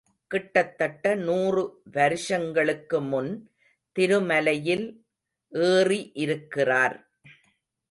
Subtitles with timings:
[0.27, 1.81] கிட்டத்தட்ட நூறு
[1.91, 3.31] வருஷங்களுக்கு முன்
[3.99, 4.87] திருமலையில்
[5.51, 6.97] ஏறி இருக்கிறார்.